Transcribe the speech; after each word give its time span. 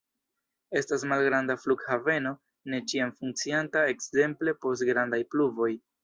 Estas 0.79 1.03
malgranda 1.09 1.55
flughaveno 1.65 2.31
ne 2.73 2.79
ĉiam 2.93 3.11
funkcianta, 3.19 3.83
ekzemple 3.93 4.55
post 4.65 4.87
grandaj 4.91 5.21
pluvoj. 5.35 5.69